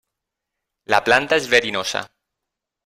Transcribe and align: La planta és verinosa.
La 0.95 1.01
planta 1.11 1.41
és 1.43 1.51
verinosa. 1.55 2.05